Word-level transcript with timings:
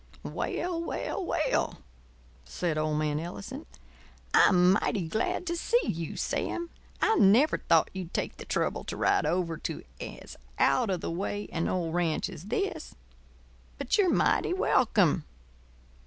"Well, 0.23 0.81
well, 0.83 1.23
well," 1.23 1.83
said 2.43 2.75
old 2.75 2.97
man 2.97 3.19
Ellison. 3.19 3.67
"I'm 4.33 4.71
mighty 4.71 5.07
glad 5.07 5.45
to 5.45 5.55
see 5.55 5.85
you, 5.89 6.17
Sam. 6.17 6.71
I 7.03 7.17
never 7.17 7.59
thought 7.59 7.91
you'd 7.93 8.11
take 8.11 8.37
the 8.37 8.45
trouble 8.45 8.83
to 8.85 8.97
ride 8.97 9.27
over 9.27 9.57
to 9.57 9.83
as 9.99 10.37
out 10.57 10.89
of 10.89 11.01
the 11.01 11.11
way 11.11 11.47
an 11.53 11.67
old 11.67 11.93
ranch 11.93 12.29
as 12.31 12.45
this. 12.45 12.95
But 13.77 13.99
you're 13.99 14.09
mighty 14.09 14.53
welcome. 14.53 15.23